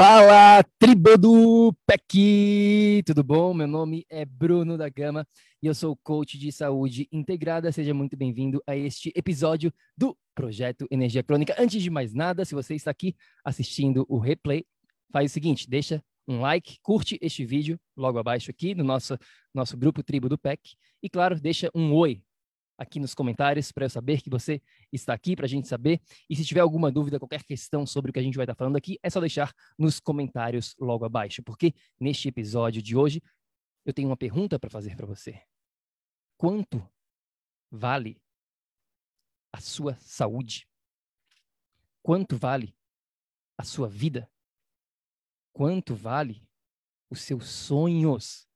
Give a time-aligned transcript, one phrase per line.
[0.00, 3.02] fala, tribo do PEC!
[3.04, 3.52] Tudo bom?
[3.52, 5.28] Meu nome é Bruno da Gama
[5.62, 7.70] e eu sou coach de saúde integrada.
[7.70, 11.54] Seja muito bem-vindo a este episódio do Projeto Energia Crônica.
[11.58, 14.64] Antes de mais nada, se você está aqui assistindo o replay,
[15.12, 19.18] faz o seguinte, deixa um like, curte este vídeo logo abaixo aqui no nosso,
[19.52, 20.62] nosso grupo Tribo do PEC
[21.02, 22.22] e, claro, deixa um oi
[22.80, 26.00] aqui nos comentários para eu saber que você está aqui, para a gente saber.
[26.30, 28.76] E se tiver alguma dúvida, qualquer questão sobre o que a gente vai estar falando
[28.76, 33.22] aqui, é só deixar nos comentários logo abaixo, porque neste episódio de hoje
[33.84, 35.42] eu tenho uma pergunta para fazer para você.
[36.38, 36.82] Quanto
[37.70, 38.18] vale
[39.52, 40.66] a sua saúde?
[42.02, 42.74] Quanto vale
[43.58, 44.30] a sua vida?
[45.52, 46.48] Quanto vale
[47.10, 48.48] os seus sonhos?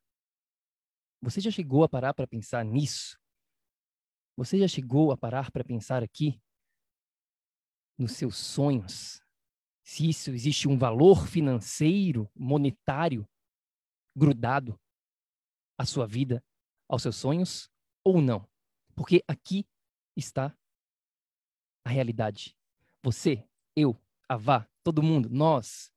[1.20, 3.22] Você já chegou a parar para pensar nisso?
[4.36, 6.40] Você já chegou a parar para pensar aqui
[7.96, 9.22] nos seus sonhos?
[9.84, 13.28] Se isso existe um valor financeiro, monetário,
[14.16, 14.78] grudado
[15.78, 16.42] à sua vida,
[16.88, 17.70] aos seus sonhos,
[18.02, 18.48] ou não?
[18.94, 19.66] Porque aqui
[20.16, 20.56] está
[21.84, 22.56] a realidade.
[23.02, 23.46] Você,
[23.76, 23.96] eu,
[24.28, 25.92] a Vá, todo mundo, nós,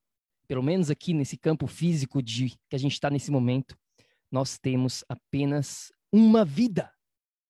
[0.47, 3.77] pelo menos aqui nesse campo físico de que a gente está nesse momento,
[4.31, 6.93] nós temos apenas uma vida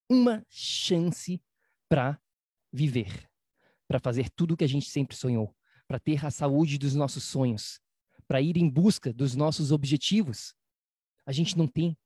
[0.10, 1.42] uma chance
[1.90, 2.20] para
[2.72, 3.30] viver,
[3.88, 5.56] para fazer tudo o que a gente sempre sonhou,
[5.88, 7.80] para ter a saúde dos nossos sonhos,
[8.28, 10.54] para ir em busca dos nossos objetivos.
[11.26, 11.98] A gente não tem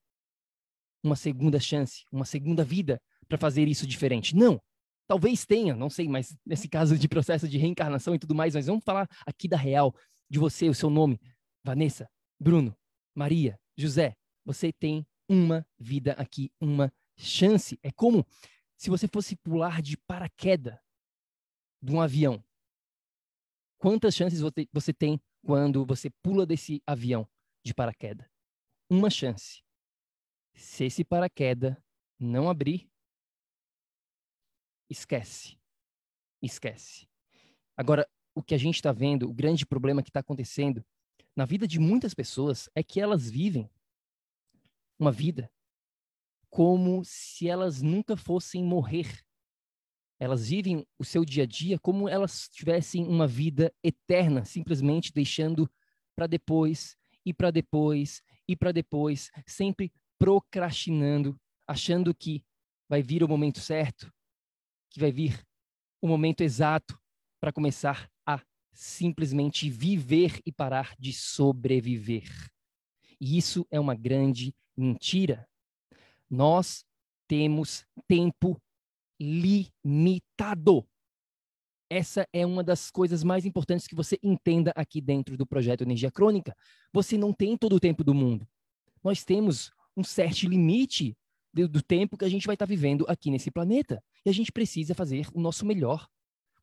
[1.03, 4.35] uma segunda chance, uma segunda vida para fazer isso diferente.
[4.35, 4.61] Não.
[5.07, 8.67] Talvez tenha, não sei, mas nesse caso de processo de reencarnação e tudo mais, mas
[8.67, 9.93] vamos falar aqui da real,
[10.29, 11.19] de você, o seu nome,
[11.63, 12.07] Vanessa,
[12.39, 12.75] Bruno,
[13.13, 14.15] Maria, José.
[14.45, 18.25] Você tem uma vida aqui, uma chance é como
[18.77, 20.77] se você fosse pular de paraquedas
[21.81, 22.43] de um avião.
[23.77, 27.27] Quantas chances você tem quando você pula desse avião
[27.63, 28.27] de paraquedas?
[28.89, 29.63] Uma chance.
[30.53, 31.75] Se esse paraquedas
[32.19, 32.91] não abrir,
[34.89, 35.57] esquece.
[36.41, 37.07] Esquece.
[37.75, 40.85] Agora, o que a gente está vendo, o grande problema que está acontecendo
[41.35, 43.69] na vida de muitas pessoas é que elas vivem
[44.99, 45.51] uma vida
[46.51, 49.23] como se elas nunca fossem morrer.
[50.19, 55.67] Elas vivem o seu dia a dia como elas tivessem uma vida eterna, simplesmente deixando
[56.13, 56.95] para depois
[57.25, 62.43] e para depois e para depois, sempre procrastinando, achando que
[62.87, 64.13] vai vir o momento certo,
[64.89, 65.41] que vai vir
[66.01, 66.99] o momento exato
[67.39, 68.41] para começar a
[68.73, 72.29] simplesmente viver e parar de sobreviver.
[73.19, 75.47] E isso é uma grande mentira.
[76.31, 76.85] Nós
[77.27, 78.57] temos tempo
[79.19, 80.87] limitado.
[81.89, 86.09] Essa é uma das coisas mais importantes que você entenda aqui dentro do projeto Energia
[86.09, 86.55] Crônica.
[86.93, 88.47] Você não tem todo o tempo do mundo.
[89.03, 91.17] Nós temos um certo limite
[91.53, 94.01] do, tempo que a gente vai estar vivendo aqui nesse planeta.
[94.25, 96.07] E a gente precisa fazer o nosso melhor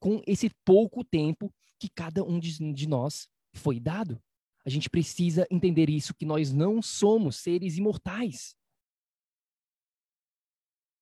[0.00, 4.18] com esse pouco tempo que cada um de nós foi dado.
[4.64, 8.56] A gente precisa entender isso, que nós não somos seres imortais.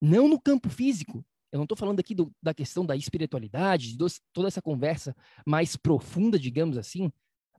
[0.06, 1.26] Não no campo físico.
[1.50, 3.98] Eu não estou falando aqui do, da questão da espiritualidade, de
[4.32, 7.10] toda essa conversa mais profunda, digamos assim,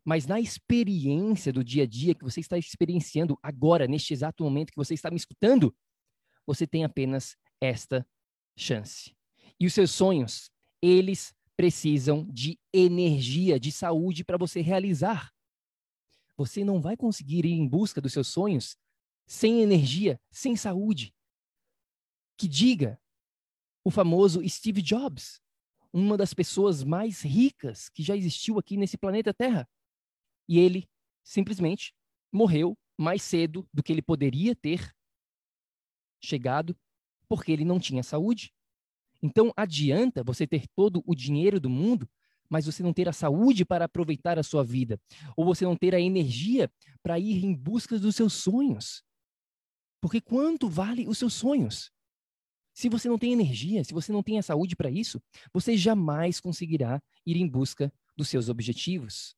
[0.05, 4.71] mas na experiência do dia a dia que você está experienciando agora, neste exato momento
[4.71, 5.75] que você está me escutando,
[6.45, 8.07] você tem apenas esta
[8.55, 9.13] chance.
[9.59, 10.49] E os seus sonhos,
[10.81, 15.33] eles precisam de energia, de saúde para você realizar.
[16.37, 18.77] Você não vai conseguir ir em busca dos seus sonhos
[19.25, 21.13] sem energia, sem saúde.
[22.37, 22.99] Que diga
[23.83, 25.41] o famoso Steve Jobs,
[25.91, 29.67] uma das pessoas mais ricas que já existiu aqui nesse planeta Terra.
[30.47, 30.87] E ele
[31.23, 31.93] simplesmente
[32.31, 34.93] morreu mais cedo do que ele poderia ter
[36.21, 36.77] chegado,
[37.27, 38.53] porque ele não tinha saúde.
[39.21, 42.09] Então, adianta você ter todo o dinheiro do mundo,
[42.49, 44.99] mas você não ter a saúde para aproveitar a sua vida,
[45.35, 49.03] ou você não ter a energia para ir em busca dos seus sonhos.
[50.01, 51.91] Porque quanto vale os seus sonhos?
[52.77, 55.19] Se você não tem energia, se você não tem a saúde para isso,
[55.51, 59.35] você jamais conseguirá ir em busca dos seus objetivos.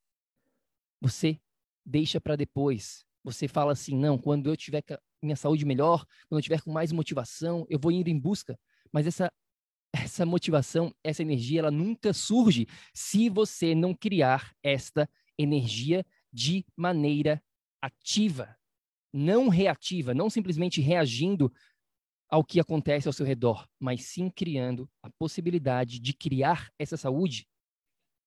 [0.99, 1.39] Você
[1.85, 3.05] deixa para depois.
[3.23, 4.83] Você fala assim: não, quando eu tiver
[5.23, 8.59] minha saúde melhor, quando eu tiver com mais motivação, eu vou ir em busca.
[8.91, 9.31] Mas essa
[9.93, 17.41] essa motivação, essa energia, ela nunca surge se você não criar esta energia de maneira
[17.81, 18.53] ativa,
[19.13, 21.49] não reativa, não simplesmente reagindo
[22.29, 27.47] ao que acontece ao seu redor, mas sim criando a possibilidade de criar essa saúde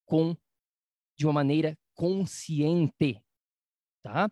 [0.05, 0.37] com
[1.17, 3.23] de uma maneira consciente,
[4.03, 4.31] tá?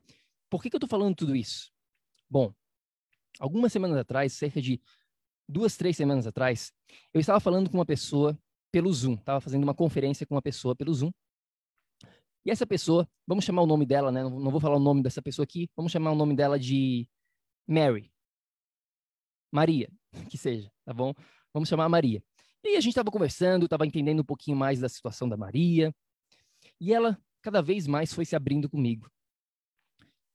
[0.50, 1.70] Por que, que eu estou falando tudo isso?
[2.28, 2.52] Bom,
[3.38, 4.80] algumas semanas atrás, cerca de
[5.48, 6.72] duas, três semanas atrás,
[7.14, 8.36] eu estava falando com uma pessoa
[8.72, 11.10] pelo Zoom, estava fazendo uma conferência com uma pessoa pelo Zoom.
[12.44, 14.22] E essa pessoa, vamos chamar o nome dela, né?
[14.22, 17.06] Não, vou falar o nome dessa pessoa aqui, vamos chamar o nome dela de
[17.68, 18.09] Mary.
[19.52, 19.90] Maria,
[20.30, 21.12] que seja, tá bom?
[21.52, 22.22] Vamos chamar a Maria.
[22.62, 25.94] E a gente estava conversando, estava entendendo um pouquinho mais da situação da Maria.
[26.80, 29.10] E ela cada vez mais foi se abrindo comigo.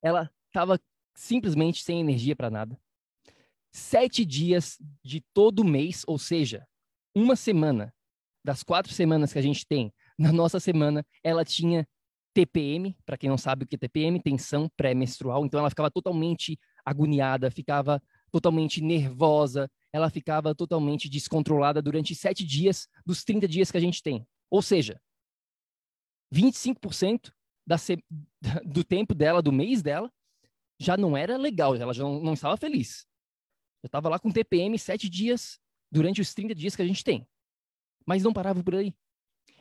[0.02, 0.80] Ela estava
[1.16, 2.80] simplesmente sem energia para nada
[3.76, 6.66] sete dias de todo mês, ou seja,
[7.14, 7.94] uma semana
[8.42, 11.86] das quatro semanas que a gente tem na nossa semana, ela tinha
[12.34, 16.58] TPM, para quem não sabe o que é TPM, tensão pré-menstrual, então ela ficava totalmente
[16.86, 23.78] agoniada, ficava totalmente nervosa, ela ficava totalmente descontrolada durante sete dias dos 30 dias que
[23.78, 24.28] a gente tem.
[24.50, 25.00] Ou seja,
[26.34, 27.32] 25%
[27.66, 27.98] da se...
[28.66, 30.12] do tempo dela, do mês dela,
[30.80, 33.08] já não era legal, ela já não, estava feliz.
[33.82, 35.60] Eu estava lá com TPM sete dias
[35.92, 37.28] durante os 30 dias que a gente tem.
[38.06, 38.94] Mas não parava por aí.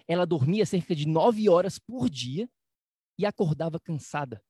[0.08, 2.48] Ela dormia cerca de nove horas por dia
[3.18, 4.42] e acordava cansada.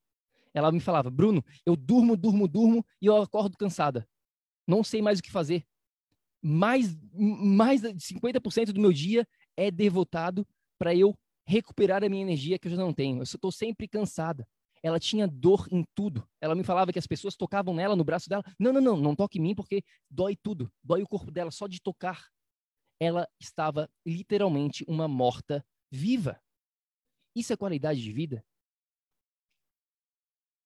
[0.54, 4.08] Ela me falava, Bruno, eu durmo, durmo, durmo e eu acordo cansada.
[4.66, 5.66] Não sei mais o que fazer.
[6.42, 10.46] Mais, mais de 50% do meu dia é devotado
[10.78, 13.18] para eu recuperar a minha energia que eu já não tenho.
[13.18, 14.46] Eu estou sempre cansada
[14.84, 16.28] ela tinha dor em tudo.
[16.42, 18.44] Ela me falava que as pessoas tocavam nela, no braço dela.
[18.60, 20.70] Não, não, não, não toque em mim porque dói tudo.
[20.84, 22.28] Dói o corpo dela só de tocar.
[23.00, 26.38] Ela estava literalmente uma morta viva.
[27.34, 28.44] Isso é qualidade de vida?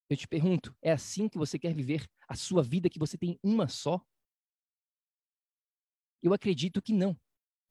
[0.08, 3.38] Eu te pergunto, é assim que você quer viver a sua vida que você tem
[3.42, 4.00] uma só?
[6.22, 7.16] Eu acredito que não.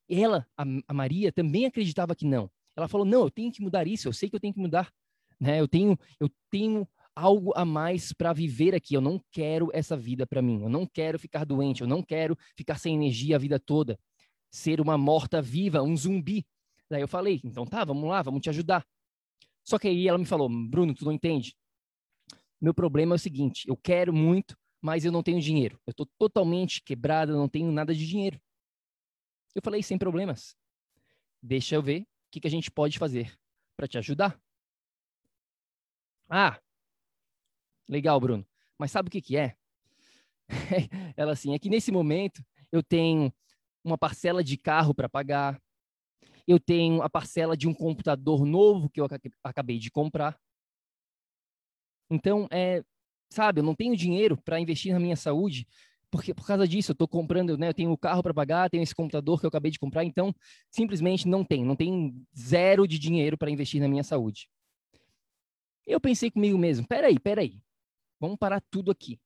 [0.09, 2.49] Ela, a, a Maria, também acreditava que não.
[2.75, 4.93] Ela falou: não, eu tenho que mudar isso, eu sei que eu tenho que mudar
[5.39, 5.59] né?
[5.59, 8.93] Eu tenho, eu tenho algo a mais para viver aqui.
[8.93, 10.61] Eu não quero essa vida para mim.
[10.61, 11.81] Eu não quero ficar doente.
[11.81, 13.99] Eu não quero ficar sem energia a vida toda.
[14.51, 16.45] Ser uma morta viva, um zumbi.
[16.89, 18.85] Daí eu falei, então tá, vamos lá, vamos te ajudar.
[19.63, 21.53] Só que aí ela me falou, Bruno, tu não entende?
[22.59, 25.79] Meu problema é o seguinte, eu quero muito, mas eu não tenho dinheiro.
[25.85, 28.39] Eu estou totalmente quebrada, não tenho nada de dinheiro.
[29.53, 30.55] Eu falei, sem problemas.
[31.41, 33.37] Deixa eu ver o que, que a gente pode fazer
[33.75, 34.39] para te ajudar.
[36.29, 36.59] Ah,
[37.87, 38.45] legal, Bruno.
[38.77, 39.55] Mas sabe o que, que é?
[41.15, 43.33] Ela assim, é que nesse momento eu tenho
[43.83, 45.61] uma parcela de carro para pagar,
[46.47, 49.07] eu tenho a parcela de um computador novo que eu
[49.43, 50.39] acabei de comprar.
[52.09, 52.83] Então, é,
[53.29, 55.67] sabe, eu não tenho dinheiro para investir na minha saúde,
[56.09, 57.69] porque por causa disso eu estou comprando, né?
[57.69, 60.33] Eu tenho o carro para pagar, tenho esse computador que eu acabei de comprar, então
[60.71, 64.49] simplesmente não tem, não tem zero de dinheiro para investir na minha saúde.
[65.85, 67.61] Eu pensei comigo mesmo, peraí, peraí,
[68.19, 69.19] vamos parar tudo aqui.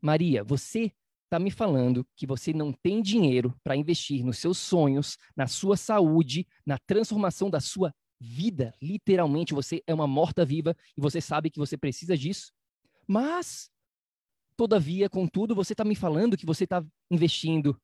[0.00, 0.92] Maria, você
[1.24, 5.76] está me falando que você não tem dinheiro para investir nos seus sonhos, na sua
[5.76, 8.74] saúde, na transformação da sua vida.
[8.80, 12.52] Literalmente, você é uma morta-viva e você sabe que você precisa disso.
[13.06, 13.70] Mas,
[14.56, 17.80] todavia, contudo, você está me falando que você está investindo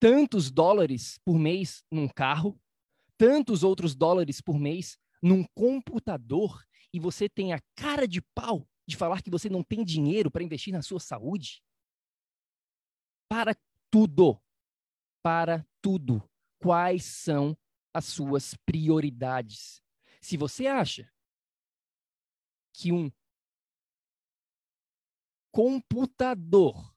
[0.00, 2.58] tantos dólares por mês num carro,
[3.16, 8.96] tantos outros dólares por mês num computador e você tem a cara de pau de
[8.96, 11.62] falar que você não tem dinheiro para investir na sua saúde?
[13.28, 13.56] Para
[13.90, 14.40] tudo.
[15.22, 16.22] Para tudo.
[16.58, 17.56] quais são
[17.96, 19.82] as suas prioridades.
[20.20, 21.10] Se você acha
[22.74, 23.10] que um
[25.50, 26.94] computador,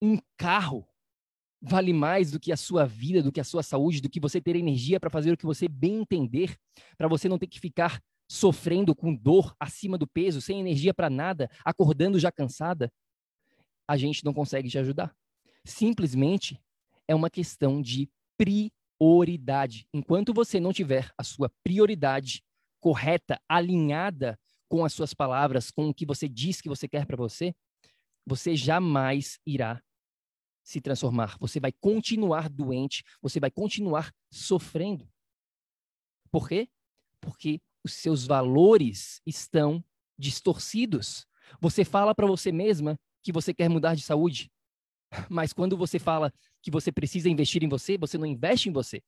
[0.00, 0.86] um carro,
[1.60, 4.40] vale mais do que a sua vida, do que a sua saúde, do que você
[4.40, 6.56] ter energia para fazer o que você bem entender,
[6.96, 11.10] para você não ter que ficar sofrendo com dor acima do peso, sem energia para
[11.10, 12.92] nada, acordando já cansada,
[13.88, 15.12] a gente não consegue te ajudar.
[15.64, 16.60] Simplesmente
[17.08, 18.81] é uma questão de prioridade.
[19.92, 22.42] Enquanto você não tiver a sua prioridade
[22.80, 27.16] correta, alinhada com as suas palavras, com o que você diz que você quer para
[27.16, 27.54] você,
[28.24, 29.82] você jamais irá
[30.62, 31.36] se transformar.
[31.40, 35.08] Você vai continuar doente, você vai continuar sofrendo.
[36.30, 36.68] Por quê?
[37.20, 39.84] Porque os seus valores estão
[40.16, 41.26] distorcidos.
[41.60, 44.50] Você fala para você mesma que você quer mudar de saúde,
[45.28, 49.02] mas quando você fala que você precisa investir em você, você não investe em você.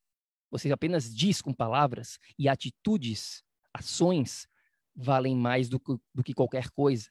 [0.51, 3.43] Você apenas diz com palavras e atitudes,
[3.73, 4.47] ações
[4.95, 5.81] valem mais do
[6.15, 7.11] do que qualquer coisa.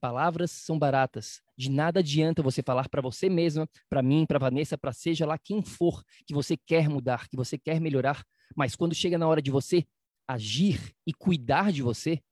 [0.00, 1.40] Palavras são baratas.
[1.56, 5.38] De nada adianta você falar para você mesma, para mim, para Vanessa, para seja lá
[5.38, 8.22] quem for que você quer mudar, que você quer melhorar,
[8.54, 9.86] mas quando chega na hora de você
[10.28, 12.22] agir e cuidar de você,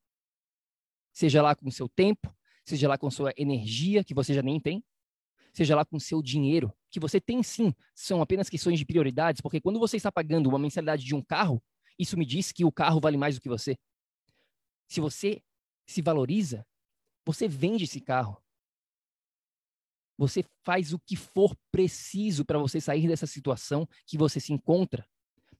[1.12, 2.34] seja lá com seu tempo,
[2.64, 4.84] seja lá com sua energia, que você já nem tem,
[5.52, 9.60] seja lá com seu dinheiro, que você tem sim, são apenas questões de prioridades, porque
[9.60, 11.62] quando você está pagando uma mensalidade de um carro,
[11.98, 13.76] isso me diz que o carro vale mais do que você.
[14.88, 15.42] Se você
[15.86, 16.66] se valoriza,
[17.24, 18.42] você vende esse carro.
[20.18, 25.06] Você faz o que for preciso para você sair dessa situação que você se encontra.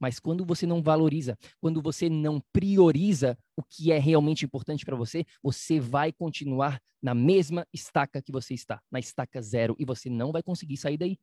[0.03, 4.97] Mas quando você não valoriza, quando você não prioriza o que é realmente importante para
[4.97, 10.11] você, você vai continuar na mesma estaca que você está, na estaca zero, e você
[10.11, 11.17] não vai conseguir sair daí.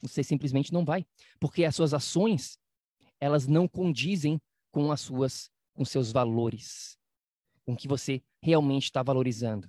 [0.00, 1.04] Você simplesmente não vai,
[1.40, 2.56] porque as suas ações,
[3.20, 4.40] elas não condizem
[4.70, 6.96] com as suas com seus valores,
[7.66, 9.68] com o que você realmente está valorizando.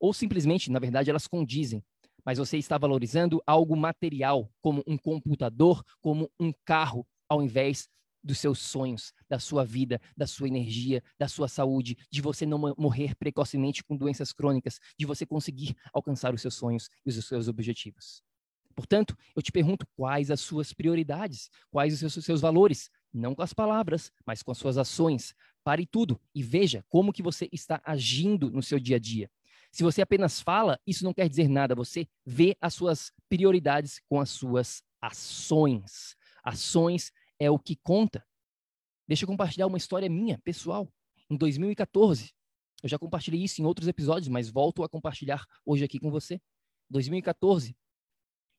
[0.00, 1.80] Ou simplesmente, na verdade, elas condizem,
[2.24, 7.88] mas você está valorizando algo material, como um computador, como um carro, ao invés
[8.22, 12.58] dos seus sonhos, da sua vida, da sua energia, da sua saúde, de você não
[12.76, 17.48] morrer precocemente com doenças crônicas, de você conseguir alcançar os seus sonhos e os seus
[17.48, 18.22] objetivos.
[18.76, 23.42] Portanto, eu te pergunto quais as suas prioridades, quais os seus, seus valores, não com
[23.42, 25.34] as palavras, mas com as suas ações.
[25.64, 29.30] Pare tudo e veja como que você está agindo no seu dia a dia.
[29.70, 31.74] Se você apenas fala, isso não quer dizer nada.
[31.74, 36.14] Você vê as suas prioridades com as suas ações.
[36.44, 37.12] Ações
[37.42, 38.24] é o que conta.
[39.08, 40.88] Deixa eu compartilhar uma história minha, pessoal.
[41.28, 42.32] Em 2014,
[42.82, 46.40] eu já compartilhei isso em outros episódios, mas volto a compartilhar hoje aqui com você.
[46.88, 47.76] 2014,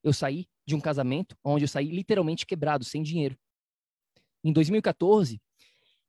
[0.03, 3.37] eu saí de um casamento onde eu saí literalmente quebrado, sem dinheiro.
[4.43, 5.41] Em 2014,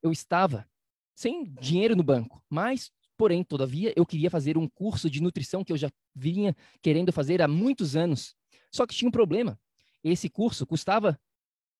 [0.03, 0.69] eu estava
[1.15, 5.73] sem dinheiro no banco, mas, porém, todavia, eu queria fazer um curso de nutrição que
[5.73, 8.35] eu já vinha querendo fazer há muitos anos.
[8.73, 9.61] Só que tinha um problema.
[10.03, 11.17] Esse curso custava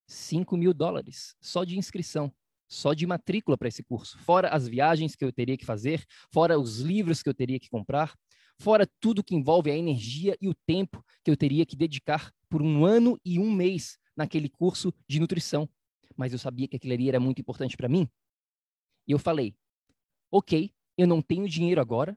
[0.07, 2.33] 5 mil dólares só de inscrição,
[2.67, 6.59] só de matrícula para esse curso, fora as viagens que eu teria que fazer, fora
[6.59, 8.15] os livros que eu teria que comprar,
[8.59, 12.63] fora tudo que envolve a energia e o tempo que eu teria que dedicar por
[12.63, 15.69] um ano e um mês naquele curso de nutrição.
[16.17, 18.09] Mas eu sabia que aquilo ali era muito importante para mim.
[19.07, 19.55] E eu falei:
[20.31, 22.17] ok, eu não tenho dinheiro agora.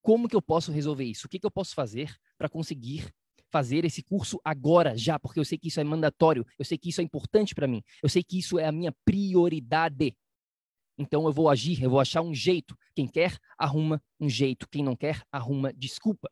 [0.00, 1.26] Como que eu posso resolver isso?
[1.26, 3.12] O que, que eu posso fazer para conseguir
[3.52, 6.88] fazer esse curso agora, já, porque eu sei que isso é mandatório, eu sei que
[6.88, 10.16] isso é importante para mim, eu sei que isso é a minha prioridade.
[10.98, 12.76] Então eu vou agir, eu vou achar um jeito.
[12.94, 14.68] Quem quer, arruma um jeito.
[14.68, 16.30] Quem não quer, arruma desculpa.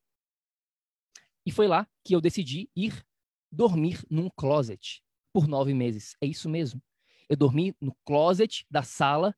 [1.45, 3.05] E foi lá que eu decidi ir
[3.51, 6.15] dormir num closet por nove meses.
[6.21, 6.83] É isso mesmo.
[7.29, 9.35] Eu dormi no closet da sala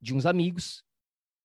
[0.00, 0.84] de uns amigos.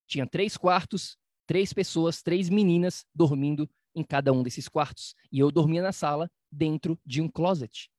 [0.08, 5.16] Tinha três quartos, três pessoas, três meninas dormindo em cada um desses quartos.
[5.32, 7.90] E eu dormia na sala, dentro de um closet.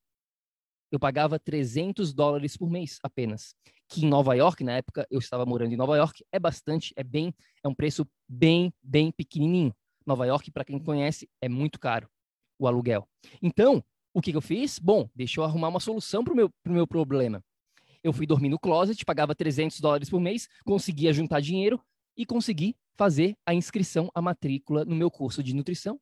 [0.91, 3.53] Eu pagava 300 dólares por mês apenas.
[3.89, 7.03] Que em Nova York, na época eu estava morando em Nova York, é bastante, é
[7.03, 9.75] bem, é um preço bem, bem pequenininho.
[10.05, 12.09] Nova York, para quem conhece, é muito caro
[12.57, 13.07] o aluguel.
[13.41, 14.79] Então, o que, eu fiz?
[14.79, 17.43] Bom, deixa eu arrumar uma solução para o meu, pro meu problema.
[18.03, 21.79] Eu fui dormir no closet, pagava 300 dólares por mês, conseguia juntar dinheiro
[22.15, 25.99] e consegui fazer a inscrição, a matrícula no meu curso de nutrição.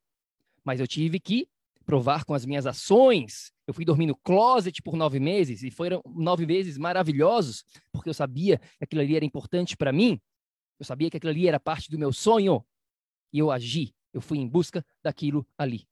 [0.63, 1.47] Mas eu tive que
[1.85, 3.51] provar com as minhas ações.
[3.67, 8.13] Eu fui dormir no closet por nove meses e foram nove meses maravilhosos, porque eu
[8.13, 10.19] sabia que aquilo ali era importante para mim.
[10.79, 12.65] Eu sabia que aquilo ali era parte do meu sonho.
[13.31, 15.85] E eu agi, eu fui em busca daquilo ali.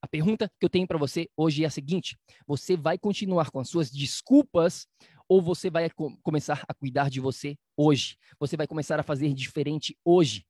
[0.00, 3.58] A pergunta que eu tenho para você hoje é a seguinte: você vai continuar com
[3.58, 4.86] as suas desculpas
[5.28, 8.16] ou você vai co começar a cuidar de você hoje?
[8.38, 10.46] Você vai começar a fazer diferente hoje?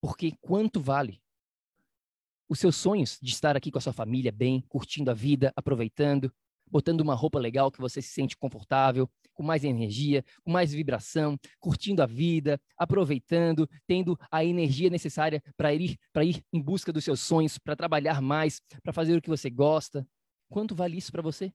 [0.00, 1.22] Porque quanto vale
[2.48, 6.30] os seus sonhos de estar aqui com a sua família bem, curtindo a vida, aproveitando,
[6.66, 11.38] botando uma roupa legal que você se sente confortável, com mais energia, com mais vibração,
[11.60, 17.04] curtindo a vida, aproveitando, tendo a energia necessária para ir para ir em busca dos
[17.04, 20.06] seus sonhos, para trabalhar mais, para fazer o que você gosta.
[20.50, 21.52] Quanto vale isso para você?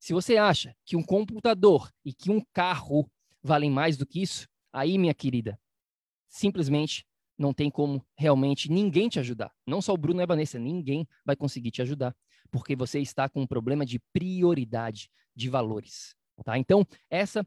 [0.00, 3.08] Se você acha que um computador e que um carro
[3.42, 5.60] valem mais do que isso, aí, minha querida,
[6.26, 9.52] simplesmente não tem como realmente ninguém te ajudar.
[9.66, 12.16] Não só o Bruno e a Vanessa, ninguém vai conseguir te ajudar,
[12.50, 16.16] porque você está com um problema de prioridade de valores.
[16.44, 16.56] Tá?
[16.56, 17.46] Então, essa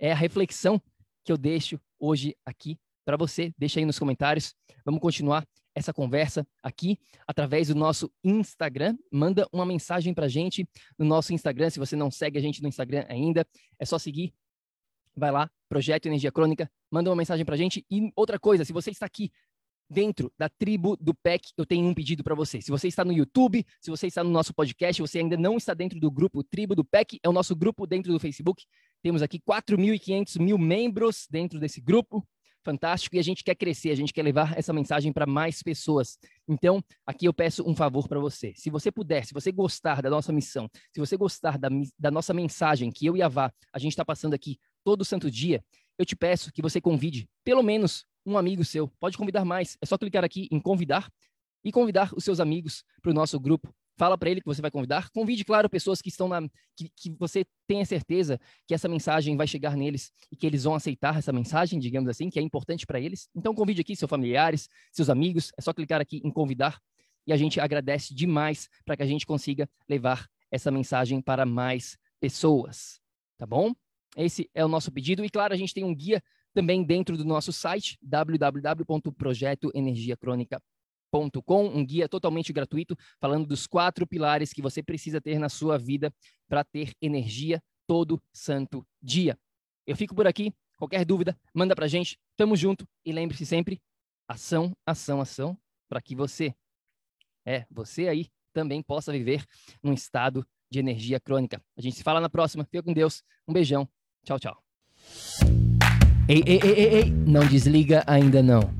[0.00, 0.82] é a reflexão
[1.24, 3.54] que eu deixo hoje aqui para você.
[3.56, 4.52] Deixa aí nos comentários.
[4.84, 8.96] Vamos continuar essa conversa aqui através do nosso Instagram.
[9.10, 11.70] Manda uma mensagem para gente no nosso Instagram.
[11.70, 13.46] Se você não segue a gente no Instagram ainda,
[13.78, 14.32] é só seguir.
[15.16, 17.84] Vai lá, Projeto Energia Crônica, manda uma mensagem para gente.
[17.90, 19.30] E outra coisa, se você está aqui
[19.90, 22.60] dentro da tribo do PEC, eu tenho um pedido para você.
[22.60, 25.74] Se você está no YouTube, se você está no nosso podcast, você ainda não está
[25.74, 28.64] dentro do grupo Tribo do PEC, é o nosso grupo dentro do Facebook.
[29.02, 32.24] Temos aqui 4.500 mil membros dentro desse grupo
[32.62, 36.18] fantástico e a gente quer crescer, a gente quer levar essa mensagem para mais pessoas.
[36.48, 38.52] Então, aqui eu peço um favor para você.
[38.56, 42.34] Se você puder, se você gostar da nossa missão, se você gostar da, da nossa
[42.34, 45.64] mensagem que eu e a Vá, a gente está passando aqui todo santo dia,
[45.98, 48.88] eu te peço que você convide pelo menos um amigo seu.
[49.00, 49.76] Pode convidar mais.
[49.80, 51.10] É só clicar aqui em convidar
[51.64, 54.70] e convidar os seus amigos para o nosso grupo fala para ele que você vai
[54.70, 55.10] convidar.
[55.10, 56.40] Convide, claro, pessoas que estão na.
[56.74, 60.74] Que, que você tenha certeza que essa mensagem vai chegar neles e que eles vão
[60.74, 63.28] aceitar essa mensagem, digamos assim, que é importante para eles.
[63.36, 65.52] Então, convide aqui seus familiares, seus amigos.
[65.58, 66.80] É só clicar aqui em convidar
[67.26, 71.98] e a gente agradece demais para que a gente consiga levar essa mensagem para mais
[72.18, 72.98] pessoas.
[73.36, 73.74] Tá bom?
[74.16, 75.22] Esse é o nosso pedido.
[75.22, 76.22] E, claro, a gente tem um guia
[76.54, 80.79] também dentro do nosso site, www.projetoenergiacronica.com
[81.10, 85.76] Com, um guia totalmente gratuito falando dos quatro pilares que você precisa ter na sua
[85.76, 86.12] vida
[86.48, 89.36] para ter energia todo santo dia.
[89.86, 90.54] Eu fico por aqui.
[90.78, 92.16] Qualquer dúvida, manda pra gente.
[92.36, 93.80] Tamo junto e lembre-se sempre:
[94.28, 96.54] ação, ação, ação, para que você,
[97.44, 99.44] é, você aí também possa viver
[99.82, 101.62] num estado de energia crônica.
[101.76, 102.64] A gente se fala na próxima.
[102.64, 103.22] Fica com Deus.
[103.46, 103.88] Um beijão.
[104.24, 104.62] Tchau, tchau.
[106.28, 108.79] Ei, ei, ei, ei, ei, não desliga ainda não